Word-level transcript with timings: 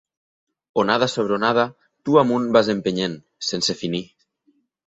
Onada 0.83 1.07
sobre 1.15 1.35
onada, 1.37 1.67
tu 2.03 2.17
amunt 2.23 2.49
vas 2.57 2.73
empenyent, 2.77 3.17
sense 3.51 3.79
finir. 3.85 4.05